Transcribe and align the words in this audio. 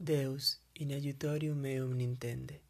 Deus, 0.00 0.60
in 0.74 0.92
adiutorium 0.92 1.58
meum 1.58 1.92
nintende. 1.96 2.60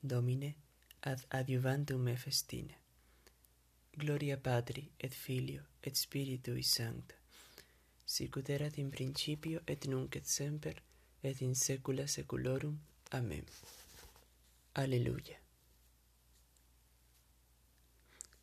Domine, 0.00 0.54
ad 1.00 1.24
adiuvantum 1.28 2.00
me 2.00 2.14
festine. 2.16 2.76
Gloria 3.98 4.36
Patri, 4.36 4.92
et 4.96 5.12
Filio, 5.12 5.62
et 5.82 5.96
Spiritui 5.96 6.62
Sancta, 6.62 7.16
sicut 8.06 8.48
erat 8.48 8.78
in 8.78 8.90
principio, 8.90 9.60
et 9.66 9.88
nunc 9.88 10.14
et 10.14 10.24
semper, 10.26 10.80
et 11.24 11.42
in 11.42 11.54
saecula 11.54 12.06
saeculorum. 12.06 12.78
Amen. 13.10 13.44
Alleluia. 14.74 15.38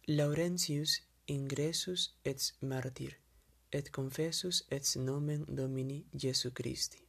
Laurentius 0.08 1.02
ingressus 1.28 2.12
et 2.26 2.52
martyr, 2.62 3.16
et 3.72 3.90
confessus 3.92 4.66
et 4.70 4.96
nomen 4.98 5.46
Domini 5.48 6.04
Jesu 6.14 6.52
Christi. 6.52 7.09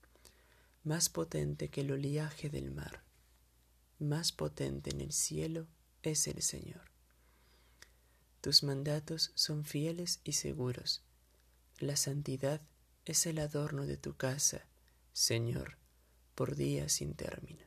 más 0.83 1.09
potente 1.09 1.69
que 1.69 1.81
el 1.81 1.91
oleaje 1.91 2.49
del 2.49 2.71
mar, 2.71 3.03
más 3.99 4.31
potente 4.31 4.89
en 4.89 5.01
el 5.01 5.11
cielo 5.11 5.67
es 6.01 6.27
el 6.27 6.41
Señor. 6.41 6.91
Tus 8.41 8.63
mandatos 8.63 9.31
son 9.35 9.63
fieles 9.65 10.19
y 10.23 10.33
seguros. 10.33 11.03
La 11.77 11.95
santidad 11.95 12.61
es 13.05 13.27
el 13.27 13.37
adorno 13.37 13.85
de 13.85 13.97
tu 13.97 14.15
casa, 14.15 14.65
Señor, 15.13 15.77
por 16.33 16.55
días 16.55 16.93
sin 16.93 17.13
término. 17.13 17.63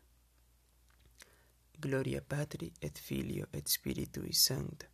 Gloria 1.79 2.25
Patri 2.27 2.73
et 2.81 2.99
Filio 2.99 3.49
et 3.53 3.69
Spiritui 3.69 4.33
Sancta, 4.33 4.89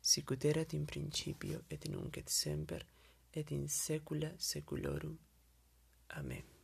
sicut 0.00 0.44
erat 0.44 0.74
in 0.74 0.86
principio 0.86 1.62
et 1.70 1.88
nunc 1.88 2.18
et 2.18 2.28
semper 2.28 2.86
et 3.32 3.50
in 3.52 3.68
saecula 3.68 4.34
saeculorum. 4.38 5.18
Amén. 6.08 6.59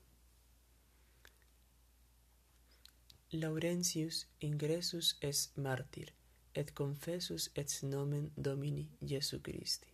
Laurentius 3.32 4.28
ingressus 4.38 5.16
es 5.20 5.50
martyr, 5.56 6.12
et 6.54 6.72
confessus 6.72 7.50
et 7.56 7.82
nomen 7.82 8.30
Domini 8.36 8.88
Jesu 9.00 9.40
Christi. 9.42 9.88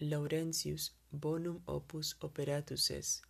Laurentius 0.00 0.94
bonum 1.10 1.60
opus 1.66 2.16
operatus 2.20 2.90
es, 2.90 3.22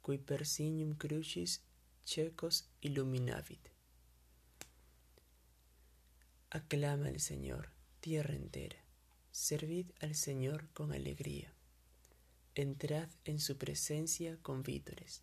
cui 0.00 0.16
per 0.16 0.46
signum 0.46 0.96
crucis 0.96 1.60
cecos 2.06 2.70
illuminavit. 2.80 3.68
Aclama 6.48 7.08
al 7.08 7.20
Señor, 7.20 7.68
tierra 8.00 8.34
entera, 8.34 8.82
servid 9.30 9.90
al 10.00 10.14
Señor 10.14 10.70
con 10.72 10.94
alegría, 10.94 11.52
entrad 12.54 13.10
en 13.26 13.40
su 13.40 13.58
presencia 13.58 14.38
con 14.40 14.62
vítores. 14.62 15.22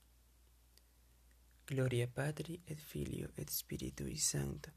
Gloria 1.71 2.05
Patri 2.05 2.59
et 2.67 2.75
Filio 2.75 3.29
et 3.37 3.49
Spiritui 3.49 4.17
Sancta, 4.17 4.73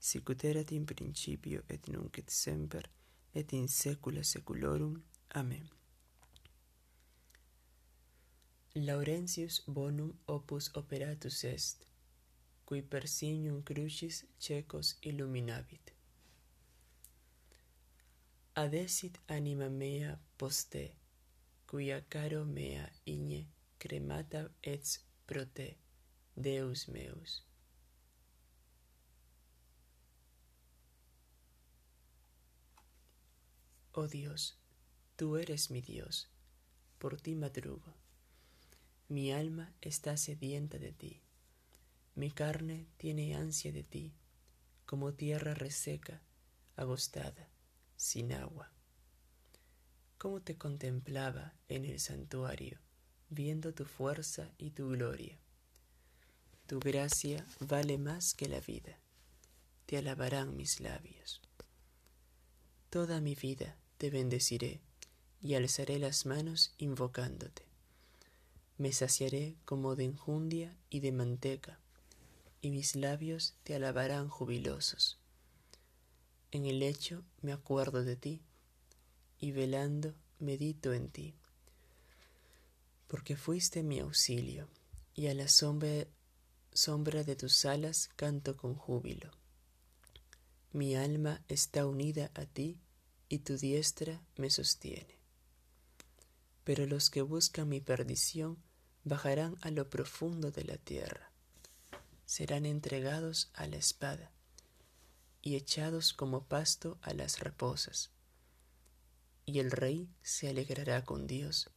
sicut 0.00 0.42
erat 0.42 0.72
in 0.72 0.84
principio 0.84 1.60
et 1.70 1.86
nunc 1.92 2.18
et 2.18 2.32
semper 2.36 2.88
et 3.32 3.52
in 3.54 3.68
saecula 3.68 4.24
saeculorum. 4.24 4.96
Amen. 5.40 5.68
Laurentius 8.74 9.60
bonum 9.68 10.10
opus 10.26 10.72
operatus 10.74 11.44
est, 11.44 11.86
qui 12.66 12.82
per 12.82 13.06
signum 13.06 13.62
crucis 13.62 14.24
cecos 14.40 14.96
illuminavit. 15.02 15.94
Adesit 18.56 19.22
anima 19.28 19.70
mea 19.70 20.18
poste, 20.36 20.84
cuia 21.70 22.02
caro 22.10 22.44
mea 22.44 22.90
igne 23.06 23.44
cremata 23.78 24.48
et 24.64 24.98
pro 25.26 25.46
te. 25.46 25.83
Deus 26.36 26.88
meus. 26.88 27.46
Oh 33.92 34.08
Dios, 34.08 34.58
tú 35.14 35.36
eres 35.36 35.70
mi 35.70 35.80
Dios, 35.80 36.28
por 36.98 37.20
ti 37.20 37.36
madrugo. 37.36 37.94
Mi 39.08 39.30
alma 39.30 39.72
está 39.80 40.16
sedienta 40.16 40.78
de 40.78 40.92
ti, 40.92 41.22
mi 42.16 42.32
carne 42.32 42.88
tiene 42.96 43.36
ansia 43.36 43.70
de 43.70 43.84
ti, 43.84 44.12
como 44.86 45.14
tierra 45.14 45.54
reseca, 45.54 46.20
agostada, 46.74 47.48
sin 47.94 48.32
agua. 48.32 48.72
Cómo 50.18 50.42
te 50.42 50.58
contemplaba 50.58 51.54
en 51.68 51.84
el 51.84 52.00
santuario, 52.00 52.80
viendo 53.30 53.72
tu 53.72 53.84
fuerza 53.84 54.50
y 54.58 54.72
tu 54.72 54.88
gloria 54.88 55.38
tu 56.66 56.80
gracia 56.80 57.46
vale 57.60 57.98
más 57.98 58.34
que 58.34 58.48
la 58.48 58.60
vida. 58.60 58.98
Te 59.86 59.98
alabarán 59.98 60.56
mis 60.56 60.80
labios. 60.80 61.42
Toda 62.88 63.20
mi 63.20 63.34
vida 63.34 63.76
te 63.98 64.08
bendeciré 64.08 64.80
y 65.42 65.54
alzaré 65.54 65.98
las 65.98 66.24
manos 66.24 66.72
invocándote. 66.78 67.66
Me 68.78 68.92
saciaré 68.92 69.56
como 69.66 69.94
de 69.94 70.04
enjundia 70.04 70.74
y 70.88 71.00
de 71.00 71.12
manteca, 71.12 71.78
y 72.62 72.70
mis 72.70 72.96
labios 72.96 73.54
te 73.62 73.74
alabarán 73.74 74.28
jubilosos. 74.28 75.18
En 76.50 76.64
el 76.64 76.78
lecho 76.78 77.22
me 77.42 77.52
acuerdo 77.52 78.04
de 78.04 78.16
ti, 78.16 78.40
y 79.38 79.52
velando 79.52 80.14
medito 80.38 80.94
en 80.94 81.10
ti, 81.10 81.34
porque 83.06 83.36
fuiste 83.36 83.82
mi 83.82 84.00
auxilio, 84.00 84.66
y 85.14 85.26
a 85.26 85.34
la 85.34 85.48
sombra 85.48 86.06
sombra 86.74 87.22
de 87.22 87.36
tus 87.36 87.64
alas 87.64 88.10
canto 88.16 88.56
con 88.56 88.74
júbilo. 88.74 89.30
Mi 90.72 90.96
alma 90.96 91.40
está 91.46 91.86
unida 91.86 92.32
a 92.34 92.46
ti 92.46 92.80
y 93.28 93.38
tu 93.38 93.56
diestra 93.56 94.20
me 94.36 94.50
sostiene. 94.50 95.20
Pero 96.64 96.86
los 96.86 97.10
que 97.10 97.22
buscan 97.22 97.68
mi 97.68 97.80
perdición 97.80 98.58
bajarán 99.04 99.56
a 99.60 99.70
lo 99.70 99.88
profundo 99.88 100.50
de 100.50 100.64
la 100.64 100.76
tierra, 100.76 101.30
serán 102.26 102.66
entregados 102.66 103.50
a 103.54 103.68
la 103.68 103.76
espada 103.76 104.32
y 105.42 105.54
echados 105.54 106.12
como 106.12 106.42
pasto 106.42 106.98
a 107.02 107.14
las 107.14 107.38
reposas. 107.38 108.10
Y 109.46 109.60
el 109.60 109.70
rey 109.70 110.08
se 110.22 110.48
alegrará 110.48 111.04
con 111.04 111.28
Dios, 111.28 111.70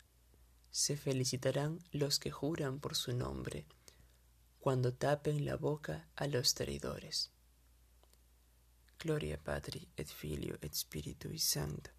se 0.72 0.98
felicitarán 0.98 1.80
los 1.92 2.18
que 2.18 2.32
juran 2.32 2.80
por 2.80 2.96
su 2.96 3.14
nombre 3.14 3.68
cuando 4.68 4.94
tapen 4.94 5.46
la 5.46 5.56
boca 5.56 6.10
a 6.18 6.28
los 6.28 6.54
traidores. 6.54 7.32
Gloria 9.00 9.38
Patri 9.38 9.88
et 9.96 10.10
Filio 10.10 10.58
et 10.62 10.74
Spiritui 10.74 11.40
Sancto, 11.40 11.92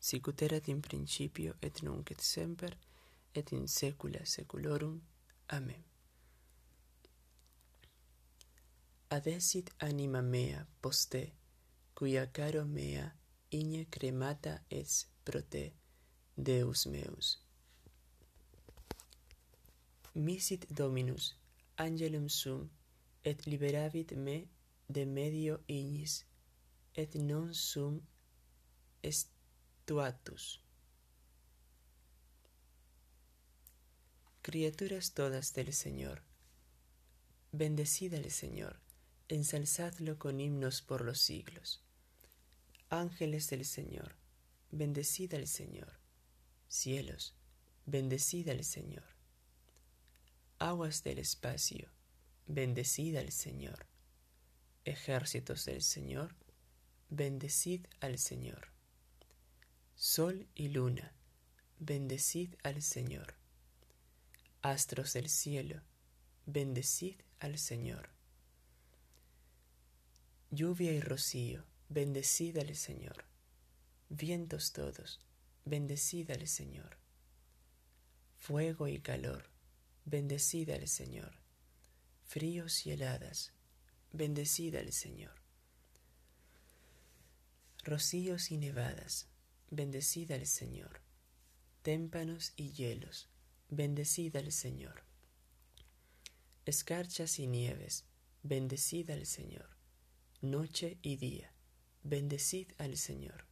sicut 0.00 0.42
erat 0.42 0.66
in 0.66 0.80
principio 0.80 1.54
et 1.60 1.80
nunc 1.84 2.10
et 2.10 2.20
semper 2.20 2.76
et 3.32 3.52
in 3.52 3.68
saecula 3.68 4.26
saeculorum. 4.26 5.00
Amen. 5.50 5.84
Adesit 9.10 9.70
anima 9.78 10.22
mea 10.22 10.66
poste, 10.80 11.32
cuia 11.94 12.26
caro 12.32 12.64
mea 12.64 13.12
igne 13.50 13.86
cremata 13.88 14.64
es 14.68 15.06
pro 15.22 15.44
te, 15.44 15.72
Deus 16.34 16.86
meus. 16.86 17.38
Misit 20.14 20.66
Dominus 20.68 21.36
angelum 21.86 22.28
sum, 22.28 22.70
et 23.24 23.46
liberavit 23.46 24.12
me 24.16 24.36
de 24.88 25.04
medio 25.04 25.54
ignis, 25.68 26.24
et 26.94 27.14
non 27.14 27.54
sum 27.54 28.00
estuatus. 29.02 30.60
Criaturas 34.42 35.14
todas 35.14 35.52
del 35.54 35.72
Señor, 35.72 36.22
bendecid 37.52 38.14
al 38.14 38.30
Señor, 38.30 38.80
ensalzadlo 39.28 40.18
con 40.18 40.40
himnos 40.40 40.82
por 40.82 41.04
los 41.04 41.20
siglos. 41.20 41.82
Ángeles 42.90 43.48
del 43.50 43.64
Señor, 43.64 44.16
bendecid 44.70 45.34
al 45.34 45.46
Señor. 45.46 45.92
Cielos, 46.68 47.34
bendecid 47.86 48.48
al 48.48 48.64
Señor. 48.64 49.11
Aguas 50.64 51.02
del 51.02 51.18
espacio, 51.18 51.88
bendecid 52.46 53.16
al 53.16 53.32
Señor. 53.32 53.84
Ejércitos 54.84 55.64
del 55.64 55.82
Señor, 55.82 56.36
bendecid 57.10 57.88
al 57.98 58.16
Señor. 58.16 58.68
Sol 59.96 60.46
y 60.54 60.68
luna, 60.68 61.14
bendecid 61.80 62.54
al 62.62 62.80
Señor. 62.80 63.34
Astros 64.60 65.14
del 65.14 65.28
cielo, 65.30 65.82
bendecid 66.46 67.16
al 67.40 67.58
Señor. 67.58 68.10
Lluvia 70.52 70.92
y 70.92 71.00
rocío, 71.00 71.64
bendecid 71.88 72.56
al 72.58 72.76
Señor. 72.76 73.24
Vientos 74.10 74.72
todos, 74.72 75.18
bendecid 75.64 76.30
al 76.30 76.46
Señor. 76.46 76.98
Fuego 78.36 78.86
y 78.86 79.00
calor, 79.00 79.51
bendecid 80.04 80.70
al 80.70 80.88
Señor. 80.88 81.38
Fríos 82.24 82.86
y 82.86 82.92
heladas, 82.92 83.52
bendecid 84.12 84.74
al 84.76 84.92
Señor. 84.92 85.34
Rocíos 87.84 88.50
y 88.50 88.58
nevadas, 88.58 89.28
bendecid 89.70 90.30
al 90.32 90.46
Señor. 90.46 91.00
Témpanos 91.82 92.52
y 92.56 92.72
hielos, 92.72 93.28
bendecid 93.68 94.36
al 94.36 94.52
Señor. 94.52 95.02
Escarchas 96.64 97.38
y 97.38 97.46
nieves, 97.46 98.04
bendecid 98.42 99.10
al 99.10 99.26
Señor. 99.26 99.68
Noche 100.40 100.98
y 101.02 101.16
día, 101.16 101.52
bendecid 102.02 102.68
al 102.78 102.96
Señor. 102.96 103.46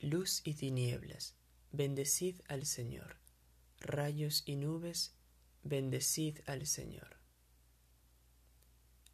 Luz 0.00 0.42
y 0.44 0.54
tinieblas, 0.54 1.34
bendecid 1.70 2.40
al 2.48 2.66
Señor. 2.66 3.21
Rayos 3.82 4.44
y 4.46 4.56
nubes, 4.56 5.14
bendecid 5.62 6.38
al 6.46 6.66
Señor. 6.66 7.18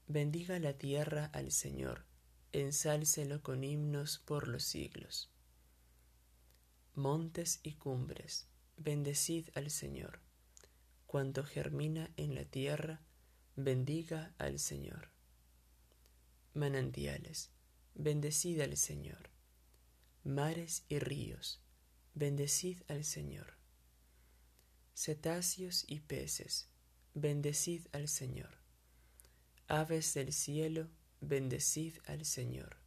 Bendiga 0.06 0.59
la 0.59 0.75
tierra 0.75 1.26
al 1.32 1.53
Señor, 1.53 2.06
ensálcelo 2.53 3.43
con 3.43 3.65
himnos 3.65 4.19
por 4.19 4.49
los 4.49 4.65
siglos. 4.65 5.31
Montes 6.94 7.61
y 7.62 7.75
cumbres, 7.75 8.49
bendecid 8.76 9.49
al 9.55 9.70
Señor. 9.70 10.20
Cuanto 11.06 11.44
germina 11.44 12.11
en 12.17 12.35
la 12.35 12.44
tierra, 12.44 13.00
bendiga 13.56 14.35
al 14.38 14.59
Señor. 14.59 15.11
Manantiales, 16.55 17.50
bendecid 17.94 18.61
al 18.61 18.76
Señor. 18.76 19.31
Mares 20.25 20.85
y 20.88 20.99
ríos, 20.99 21.62
bendecid 22.14 22.82
al 22.88 23.05
Señor. 23.05 23.58
Cetáceos 25.00 25.85
y 25.87 26.00
peces, 26.00 26.67
bendecid 27.15 27.87
al 27.93 28.09
Señor. 28.09 28.59
Aves 29.69 30.12
del 30.15 30.33
cielo, 30.33 30.89
bendecid 31.21 31.99
al 32.06 32.25
Señor. 32.25 32.79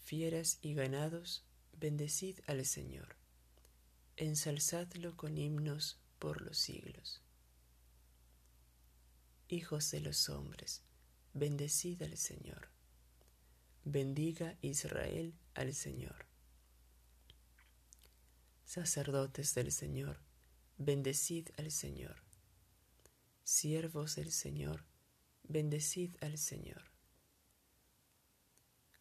Fieras 0.00 0.58
y 0.60 0.74
ganados, 0.74 1.44
bendecid 1.78 2.40
al 2.48 2.66
Señor. 2.66 3.14
Ensalzadlo 4.16 5.16
con 5.16 5.38
himnos 5.38 6.00
por 6.18 6.42
los 6.42 6.58
siglos. 6.58 7.22
Hijos 9.46 9.92
de 9.92 10.00
los 10.00 10.28
hombres, 10.28 10.82
bendecid 11.34 12.02
al 12.02 12.16
Señor. 12.16 12.68
Bendiga 13.84 14.58
Israel 14.60 15.34
al 15.54 15.72
Señor. 15.72 16.26
Sacerdotes 18.64 19.54
del 19.54 19.70
Señor, 19.70 20.18
bendecid 20.78 21.48
al 21.58 21.70
Señor. 21.70 22.22
Siervos 23.44 24.16
del 24.16 24.32
Señor, 24.32 24.84
bendecid 25.42 26.16
al 26.20 26.38
Señor. 26.38 26.90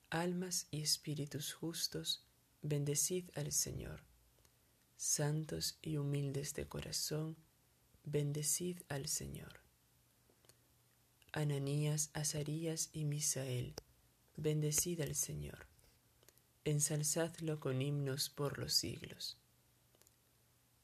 Almas 0.10 0.68
y 0.72 0.82
espíritus 0.82 1.54
justos, 1.54 2.26
bendecid 2.62 3.30
al 3.36 3.52
Señor. 3.52 4.04
Santos 4.98 5.80
y 5.82 5.98
humildes 5.98 6.54
de 6.54 6.68
corazón, 6.68 7.38
bendecid 8.04 8.82
al 8.90 9.08
Señor. 9.08 9.62
Ananías, 11.32 12.10
Azarías 12.14 12.90
y 12.92 13.06
Misael, 13.06 13.74
bendecid 14.36 15.02
al 15.02 15.16
Señor. 15.16 15.68
Ensalzadlo 16.66 17.60
con 17.60 17.82
himnos 17.82 18.30
por 18.30 18.60
los 18.60 18.74
siglos. 18.74 19.38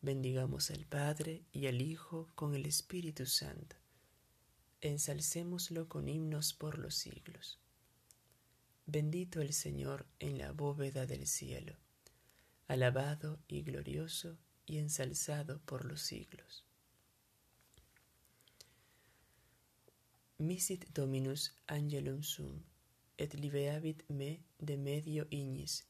Bendigamos 0.02 0.72
al 0.72 0.86
Padre 0.86 1.44
y 1.52 1.68
al 1.68 1.82
Hijo 1.82 2.30
con 2.36 2.56
el 2.56 2.66
Espíritu 2.66 3.26
Santo 3.26 3.76
ensalcémoslo 4.82 5.88
con 5.88 6.08
himnos 6.08 6.54
por 6.54 6.78
los 6.78 6.96
siglos. 6.96 7.60
Bendito 8.86 9.42
el 9.42 9.54
Señor 9.54 10.06
en 10.20 10.38
la 10.38 10.52
bóveda 10.52 11.06
del 11.06 11.28
cielo, 11.28 11.76
alabado 12.68 13.40
y 13.48 13.64
glorioso 13.64 14.38
y 14.66 14.78
ensalzado 14.78 15.60
por 15.66 15.86
los 15.86 16.02
siglos. 16.02 16.64
Misit 20.38 20.86
Dominus 20.94 21.56
angelum 21.66 22.22
sum, 22.22 22.62
et 23.18 23.34
libeavit 23.34 24.08
me 24.10 24.44
de 24.60 24.78
medio 24.78 25.26
ignis, 25.32 25.88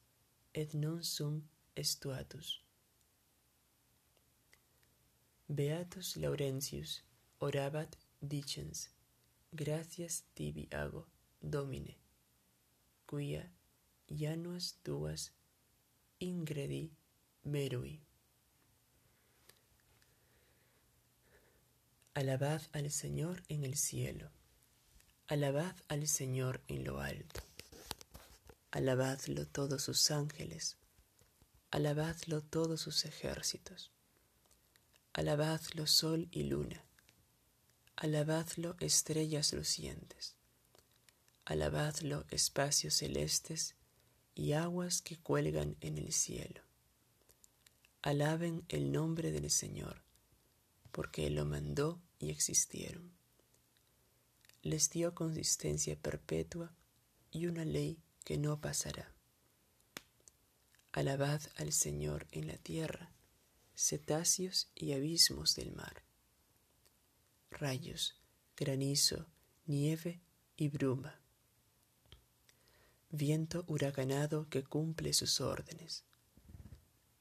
et 0.54 0.72
non 0.72 1.04
sum 1.04 1.42
estuatus. 1.76 2.67
Beatus 5.50 6.16
Laurentius 6.16 7.04
orabat 7.40 7.96
dicens, 8.20 8.90
gracias 9.50 10.24
tibi 10.34 10.68
hago, 10.70 11.06
Domine, 11.40 11.96
quia 13.06 13.50
januas 14.10 14.76
tuas 14.82 15.32
ingredi 16.18 16.92
merui. 17.44 17.98
Alabad 22.12 22.60
al 22.72 22.90
Señor 22.90 23.42
en 23.48 23.64
el 23.64 23.76
cielo, 23.76 24.30
alabad 25.28 25.74
al 25.88 26.06
Señor 26.08 26.60
en 26.68 26.84
lo 26.84 27.00
alto, 27.00 27.40
alabadlo 28.70 29.46
todos 29.46 29.82
sus 29.82 30.10
ángeles, 30.10 30.76
alabadlo 31.70 32.42
todos 32.42 32.82
sus 32.82 33.06
ejércitos, 33.06 33.92
alabadlo 35.18 35.88
sol 35.88 36.28
y 36.30 36.44
luna, 36.44 36.84
Alabadlo 37.96 38.76
estrellas 38.78 39.52
lucientes, 39.52 40.36
alabadlo 41.44 42.24
espacios 42.30 42.94
celestes 42.94 43.74
y 44.36 44.52
aguas 44.52 45.02
que 45.02 45.16
cuelgan 45.16 45.76
en 45.80 45.98
el 45.98 46.12
cielo. 46.12 46.62
Alaben 48.00 48.64
el 48.68 48.92
nombre 48.92 49.32
del 49.32 49.50
Señor, 49.50 50.04
porque 50.92 51.28
lo 51.30 51.44
mandó 51.44 52.00
y 52.20 52.30
existieron. 52.30 53.10
Les 54.62 54.88
dio 54.88 55.16
consistencia 55.16 55.96
perpetua 55.96 56.72
y 57.32 57.46
una 57.46 57.64
ley 57.64 57.98
que 58.24 58.38
no 58.38 58.60
pasará. 58.60 59.12
Alabad 60.92 61.42
al 61.56 61.72
Señor 61.72 62.28
en 62.30 62.46
la 62.46 62.56
tierra, 62.56 63.10
cetáceos 63.78 64.68
y 64.74 64.92
abismos 64.92 65.54
del 65.54 65.72
mar. 65.72 66.02
Rayos, 67.48 68.20
granizo, 68.56 69.26
nieve 69.66 70.20
y 70.56 70.68
bruma. 70.68 71.20
Viento 73.10 73.64
huracanado 73.68 74.48
que 74.48 74.64
cumple 74.64 75.12
sus 75.12 75.40
órdenes. 75.40 76.02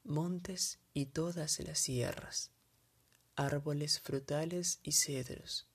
Montes 0.03 0.79
y 0.93 1.05
todas 1.05 1.59
las 1.59 1.77
sierras, 1.77 2.49
árboles 3.35 3.99
frutales 3.99 4.79
y 4.81 4.93
cedros, 4.93 5.67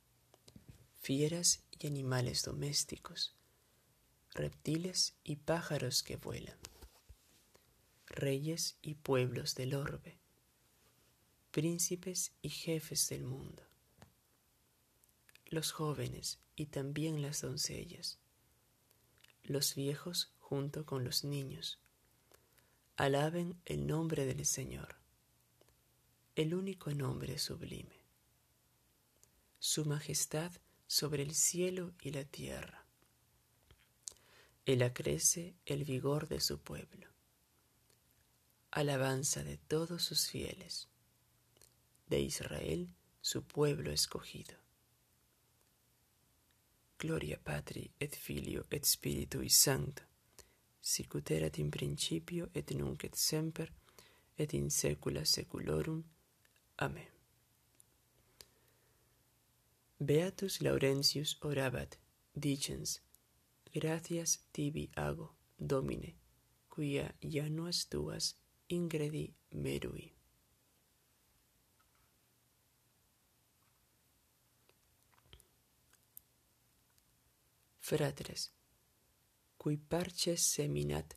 fieras 1.01 1.63
y 1.79 1.87
animales 1.87 2.43
domésticos, 2.43 3.37
reptiles 4.35 5.15
y 5.23 5.37
pájaros 5.37 6.03
que 6.03 6.17
vuelan, 6.17 6.59
reyes 8.07 8.79
y 8.83 8.95
pueblos 8.95 9.55
del 9.55 9.75
orbe, 9.75 10.22
príncipes 11.53 12.33
y 12.41 12.49
jefes 12.49 13.11
del 13.11 13.25
mundo, 13.25 13.63
los 15.45 15.71
jóvenes 15.71 16.41
y 16.57 16.67
también 16.67 17.21
las 17.21 17.43
doncellas, 17.43 18.19
los 19.43 19.75
viejos 19.75 20.33
junto 20.39 20.87
con 20.87 21.05
los 21.05 21.25
niños, 21.25 21.79
alaben 22.97 23.61
el 23.67 23.87
nombre 23.87 24.25
del 24.25 24.47
Señor, 24.47 24.97
el 26.37 26.55
único 26.55 26.91
nombre 26.95 27.37
sublime, 27.37 28.01
su 29.59 29.85
majestad 29.85 30.53
sobre 30.87 31.23
el 31.23 31.35
cielo 31.35 31.93
y 32.01 32.13
la 32.13 32.25
tierra. 32.25 32.87
Él 34.65 34.81
acrece 34.81 35.55
el 35.67 35.85
vigor 35.85 36.29
de 36.29 36.41
su 36.41 36.63
pueblo, 36.63 37.09
alabanza 38.71 39.45
de 39.45 39.59
todos 39.59 40.03
sus 40.03 40.29
fieles 40.29 40.89
de 42.13 42.21
Israel, 42.21 42.91
su 43.23 43.43
pueblo 43.43 43.91
escogido. 43.91 44.55
Gloria 46.99 47.39
Patri 47.43 47.91
et 47.99 48.15
Filio 48.15 48.67
et 48.71 48.85
Spiritui 48.85 49.49
Sancto, 49.49 50.03
sicut 50.79 51.31
erat 51.31 51.57
in 51.57 51.71
principio 51.71 52.51
et 52.53 52.71
nunc 52.75 53.03
et 53.05 53.17
semper 53.17 53.73
et 54.37 54.53
in 54.53 54.69
saecula 54.69 55.25
saeculorum. 55.25 56.05
Amen. 56.77 57.09
Beatus 59.99 60.61
Laurentius 60.61 61.39
orabat, 61.41 61.97
dicens: 62.35 63.01
Gratias 63.73 64.39
tibi 64.53 64.91
ago, 64.97 65.35
Domine, 65.57 66.15
quia 66.69 67.15
januas 67.23 67.87
tuas 67.89 68.35
ingredi 68.69 69.33
merui. 69.53 70.13
fratres, 77.93 78.53
cui 79.59 79.77
parce 79.77 80.35
seminat, 80.37 81.15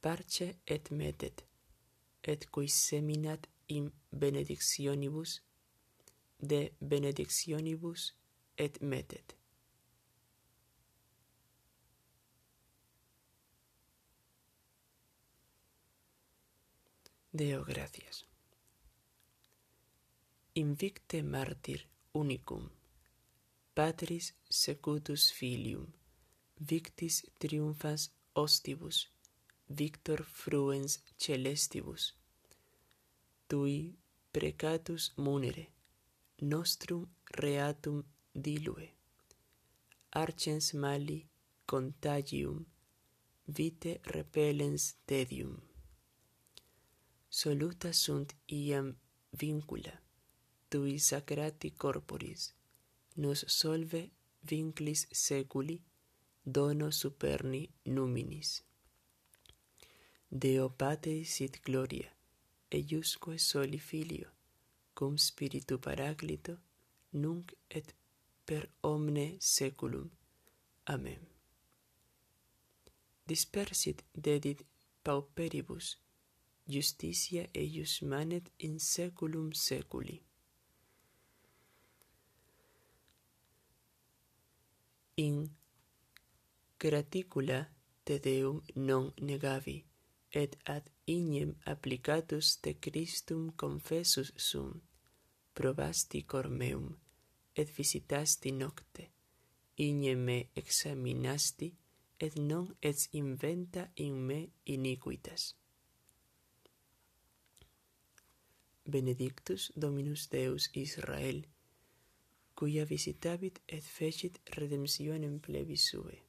parce 0.00 0.40
et 0.66 0.90
metet, 0.90 1.44
et 2.24 2.46
cui 2.50 2.68
seminat 2.68 3.42
in 3.68 3.90
benedictionibus, 4.12 5.42
de 6.40 6.72
benedictionibus 6.80 8.14
et 8.56 8.80
metet. 8.80 9.36
Deo 17.30 17.62
gracias. 17.64 18.24
Invicte 20.54 21.22
martir 21.22 21.86
unicum, 22.14 22.70
patris 23.74 24.34
secutus 24.48 25.30
filium, 25.30 25.92
victis 26.58 27.24
triumphas 27.38 28.10
ostibus, 28.34 29.08
victor 29.68 30.24
fruens 30.24 31.00
celestibus. 31.16 32.14
Tui 33.48 33.94
precatus 34.32 35.12
munere, 35.16 35.68
nostrum 36.40 37.06
reatum 37.30 38.02
dilue. 38.32 38.88
Arcens 40.10 40.74
mali 40.74 41.26
contagium, 41.66 42.66
vite 43.46 44.00
repellens 44.04 44.94
tedium. 45.06 45.60
Soluta 47.28 47.92
sunt 47.92 48.34
iam 48.46 48.96
vincula, 49.30 49.92
tui 50.68 50.98
sacrati 50.98 51.70
corporis, 51.70 52.54
nos 53.16 53.44
solve 53.46 54.10
vinclis 54.42 55.06
seculi, 55.10 55.82
dono 56.46 56.90
superni 56.92 57.68
numinis. 57.84 58.62
Deo 60.28 60.68
Pate 60.68 61.24
sit 61.24 61.60
gloria, 61.60 62.08
eiusque 62.70 63.38
soli 63.38 63.78
Filio, 63.78 64.30
cum 64.94 65.16
Spiritu 65.16 65.78
Paraclito, 65.78 66.56
nunc 67.10 67.52
et 67.68 67.94
per 68.44 68.68
omne 68.80 69.36
seculum. 69.40 70.08
Amen. 70.84 71.26
Dispersit 73.26 74.04
dedit 74.12 74.62
pauperibus, 75.02 75.96
justitia 76.64 77.48
eius 77.52 78.02
manet 78.02 78.52
in 78.58 78.78
seculum 78.78 79.50
seculi. 79.52 80.22
In 85.16 85.50
graticula 86.78 87.60
te 88.04 88.18
Deum 88.18 88.60
non 88.74 89.12
negavi, 89.20 89.78
et 90.30 90.56
ad 90.64 90.88
ignem 91.06 91.54
applicatus 91.64 92.56
te 92.62 92.74
Christum 92.84 93.52
confessus 93.62 94.32
sum, 94.36 94.70
probasti 95.54 96.24
cor 96.30 96.48
meum, 96.48 96.88
et 97.54 97.68
visitasti 97.78 98.52
nocte, 98.52 99.10
ignem 99.76 100.24
me 100.28 100.38
examinasti, 100.54 101.74
et 102.18 102.34
non 102.36 102.74
et 102.80 103.08
inventa 103.12 103.90
in 103.96 104.14
me 104.26 104.40
iniquitas. 104.64 105.54
benedictus 108.86 109.72
Dominus 109.74 110.28
Deus 110.30 110.70
Israel, 110.74 111.46
cuia 112.54 112.84
visitavit 112.84 113.60
et 113.66 113.82
fecit 113.82 114.38
redemptionem 114.56 115.40
plebis 115.40 115.90
sue 115.90 116.25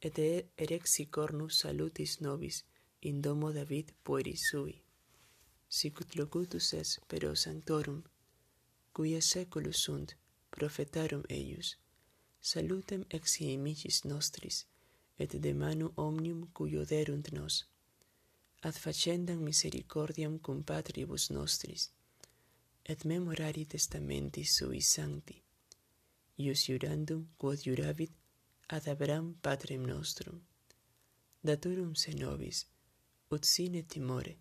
et 0.00 0.18
erexi 0.56 1.06
cornus 1.06 1.58
salutis 1.60 2.20
nobis, 2.20 2.64
in 3.00 3.20
domo 3.20 3.52
David 3.52 3.92
pueri 4.02 4.36
sui. 4.36 4.82
Sicut 5.68 6.16
locutus 6.16 6.72
es 6.72 7.00
pero 7.08 7.34
sanctorum, 7.34 8.02
cuia 8.92 9.20
seculus 9.20 9.82
sunt, 9.84 10.16
profetarum 10.50 11.22
eius, 11.28 11.76
salutem 12.40 13.04
ex 13.10 13.40
imicis 13.40 14.04
nostris, 14.04 14.66
et 15.18 15.30
de 15.44 15.52
manu 15.54 15.92
omnium 15.96 16.48
cuio 16.52 16.84
derunt 16.84 17.32
nos. 17.32 17.66
Ad 18.62 18.74
facendam 18.74 19.40
misericordiam 19.42 20.38
cum 20.40 20.62
patribus 20.64 21.30
nostris, 21.30 21.90
et 22.84 23.04
memorari 23.04 23.64
testamenti 23.66 24.44
sui 24.44 24.80
sancti. 24.80 25.42
Ius 26.38 26.64
jurandum, 26.68 27.28
quod 27.36 27.58
juravit, 27.66 28.12
ad 28.68 28.86
Abraham 28.88 29.34
patrem 29.40 29.82
nostrum. 29.82 30.40
Daturum 31.40 31.94
se 31.94 32.12
nobis, 32.12 32.66
ut 33.30 33.44
sine 33.44 33.82
timore, 33.82 34.36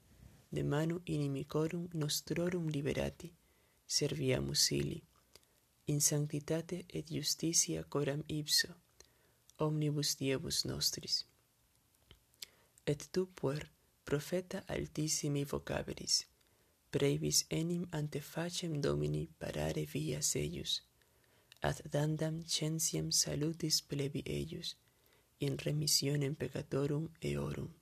de 0.50 0.64
manu 0.64 1.02
inimicorum 1.06 1.88
nostrorum 1.94 2.68
liberati, 2.68 3.34
serviamus 3.86 4.72
ili, 4.72 5.04
in 5.86 6.02
sanctitate 6.02 6.84
et 6.88 7.12
justitia 7.12 7.84
coram 7.84 8.24
ipso, 8.28 8.68
omnibus 9.58 10.18
diebus 10.18 10.66
nostris. 10.66 11.26
Et 12.86 13.08
tu, 13.12 13.26
puer, 13.26 13.72
profeta 14.04 14.64
altissimi 14.68 15.46
vocaberis, 15.46 16.26
brevis 16.92 17.46
enim 17.50 17.88
ante 17.92 18.22
facem 18.22 18.82
Domini 18.82 19.30
parare 19.38 19.86
via 19.86 20.20
eius, 20.36 20.82
ad 21.62 21.82
dandam 21.90 22.44
censiem 22.46 23.12
salutis 23.12 23.82
plebi 23.82 24.22
eius, 24.26 24.76
in 25.40 25.58
remissionem 25.58 26.36
peccatorum 26.36 27.10
eorum. 27.22 27.74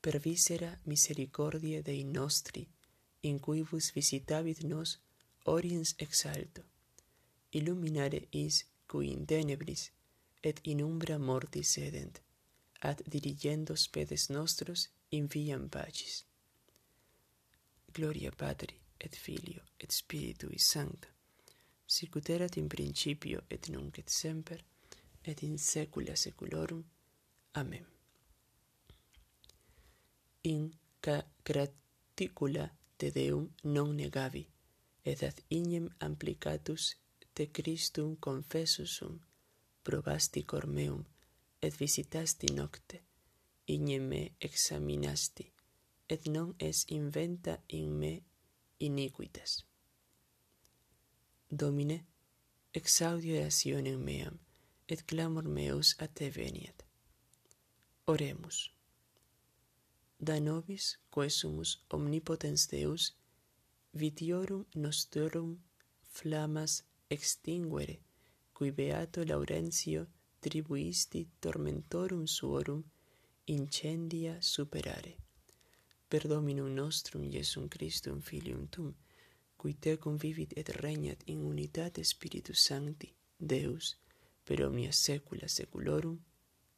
Per 0.00 0.18
visera 0.18 0.78
misericordia 0.84 1.82
Dei 1.82 2.04
nostri, 2.04 2.66
in 3.20 3.38
cuibus 3.40 3.92
visitabit 3.92 4.62
nos 4.62 4.98
oriens 5.44 5.94
exalto, 5.98 6.62
illuminare 7.50 8.26
is 8.30 8.64
cui 8.86 9.10
in 9.10 9.24
tenebris 9.24 9.90
et 10.42 10.60
in 10.62 10.82
umbra 10.82 11.18
mortis 11.18 11.72
sedent, 11.72 12.20
ad 12.80 13.02
dirigendos 13.06 13.88
pedes 13.88 14.28
nostros 14.28 14.88
in 15.10 15.26
viam 15.26 15.68
pacis. 15.68 16.24
Gloria 17.92 18.30
Patri, 18.30 18.76
et 18.98 19.14
Filio, 19.14 19.62
et 19.78 19.90
Spiritui 19.90 20.58
Sancta, 20.58 21.08
sicuterat 21.86 22.56
in 22.56 22.68
principio 22.68 23.42
et 23.48 23.68
nunc 23.68 23.98
et 23.98 24.08
semper 24.08 24.64
et 25.24 25.42
in 25.42 25.58
saecula 25.58 26.16
saeculorum. 26.16 26.84
Amen. 27.54 27.86
In 30.42 30.70
graticula 31.44 32.68
te 32.96 33.10
deum 33.10 33.48
non 33.62 33.94
negavi 33.96 34.44
et 35.04 35.22
ad 35.22 35.40
ignem 35.48 35.88
amplicatus 35.98 36.94
te 37.34 37.50
Christum 37.50 38.16
confessusum 38.16 39.18
probasti 39.82 40.44
cor 40.44 40.66
meum 40.66 41.04
et 41.60 41.74
visitasti 41.76 42.52
nocte 42.54 43.02
ignem 43.66 44.08
me 44.08 44.22
examinasti 44.38 45.46
et 46.08 46.26
non 46.28 46.54
es 46.58 46.84
inventa 46.88 47.54
in 47.68 47.88
me 48.00 48.12
iniquitas. 48.78 49.64
Domine, 51.56 52.04
exaudi 52.72 53.30
orationem 53.38 54.00
meam, 54.02 54.38
et 54.88 55.04
clamor 55.06 55.46
meus 55.46 55.94
a 56.00 56.08
te 56.08 56.26
veniet. 56.28 56.82
Oremus. 58.06 58.72
Da 60.18 60.40
nobis, 60.40 60.98
quesumus, 61.14 61.76
omnipotens 61.90 62.66
Deus, 62.66 63.12
vitiorum 63.92 64.64
nostrum 64.74 65.60
flamas 66.02 66.82
extinguere, 67.08 68.00
cui 68.52 68.72
beato 68.72 69.22
Laurentio 69.22 70.08
tribuisti 70.40 71.28
tormentorum 71.38 72.24
suorum 72.26 72.82
incendia 73.44 74.40
superare. 74.40 75.14
Per 76.08 76.26
Dominum 76.26 76.74
nostrum 76.74 77.22
Iesum 77.22 77.68
Christum 77.68 78.20
Filium 78.20 78.66
Tum, 78.68 78.92
qui 79.64 79.74
te 79.80 79.96
convivit 79.96 80.52
et 80.60 80.68
regnat 80.82 81.22
in 81.32 81.40
unitate 81.40 82.04
Spiritus 82.04 82.60
Sancti, 82.60 83.08
Deus, 83.38 83.94
per 84.44 84.60
omnia 84.66 84.92
saecula 84.92 85.48
saeculorum. 85.48 86.18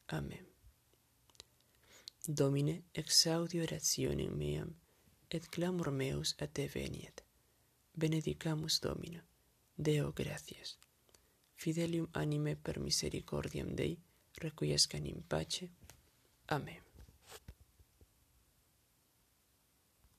Amen. 0.07 0.47
Domine, 2.29 2.85
exaudi 2.95 3.59
orationem 3.61 4.39
meam, 4.39 4.71
et 5.29 5.51
clamor 5.51 5.91
meus 5.91 6.37
a 6.39 6.47
te 6.47 6.69
veniet. 6.69 7.25
Benedicamus 7.93 8.79
Domino, 8.81 9.23
Deo 9.75 10.13
gratias. 10.13 10.79
Fidelium 11.57 12.07
anime 12.13 12.55
per 12.55 12.79
misericordiam 12.79 13.75
Dei, 13.75 13.99
requiescan 14.39 15.07
in 15.07 15.23
pace. 15.27 15.71
Amen. 16.47 16.86